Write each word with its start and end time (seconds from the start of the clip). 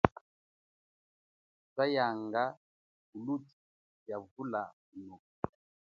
Twanyanga 1.71 2.43
kulutwe 3.09 3.55
lia 4.03 4.17
vula 4.31 4.61
kunoka. 4.87 5.31